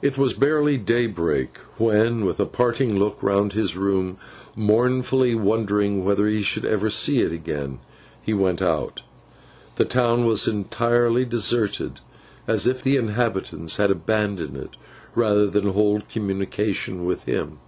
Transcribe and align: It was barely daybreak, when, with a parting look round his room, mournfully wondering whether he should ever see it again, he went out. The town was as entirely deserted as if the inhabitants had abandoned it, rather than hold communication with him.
It 0.00 0.16
was 0.16 0.32
barely 0.32 0.76
daybreak, 0.76 1.58
when, 1.76 2.24
with 2.24 2.38
a 2.38 2.46
parting 2.46 3.00
look 3.00 3.20
round 3.20 3.52
his 3.54 3.76
room, 3.76 4.16
mournfully 4.54 5.34
wondering 5.34 6.04
whether 6.04 6.28
he 6.28 6.42
should 6.42 6.64
ever 6.64 6.88
see 6.88 7.18
it 7.18 7.32
again, 7.32 7.80
he 8.22 8.32
went 8.32 8.62
out. 8.62 9.02
The 9.74 9.84
town 9.84 10.24
was 10.24 10.46
as 10.46 10.54
entirely 10.54 11.24
deserted 11.24 11.98
as 12.46 12.68
if 12.68 12.80
the 12.80 12.94
inhabitants 12.94 13.76
had 13.76 13.90
abandoned 13.90 14.56
it, 14.56 14.76
rather 15.16 15.48
than 15.48 15.72
hold 15.72 16.08
communication 16.08 17.04
with 17.04 17.24
him. 17.24 17.58